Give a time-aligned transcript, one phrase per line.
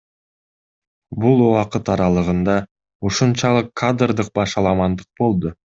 [1.25, 2.57] Бул убакыт аралыгында
[3.11, 5.59] ушунчалык кадрдык башаламандык болду.